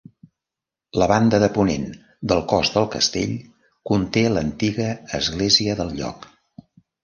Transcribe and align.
La 1.01 1.07
banda 1.11 1.39
de 1.43 1.49
ponent 1.57 1.85
del 2.33 2.41
cos 2.55 2.73
del 2.77 2.89
castell 2.97 3.37
conté 3.93 4.27
l'antiga 4.33 4.91
església 5.23 5.81
del 5.83 5.97
lloc. 6.03 6.31